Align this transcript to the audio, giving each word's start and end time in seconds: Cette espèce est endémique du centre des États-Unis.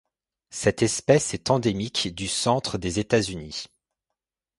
Cette 0.49 0.81
espèce 0.81 1.35
est 1.35 1.51
endémique 1.51 2.15
du 2.15 2.27
centre 2.27 2.79
des 2.79 2.97
États-Unis. 2.99 3.67